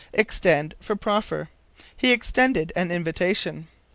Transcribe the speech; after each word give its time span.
Extend 0.13 0.73
for 0.79 0.95
Proffer. 0.95 1.49
"He 1.95 2.11
extended 2.11 2.73
an 2.75 2.89
invitation." 2.89 3.67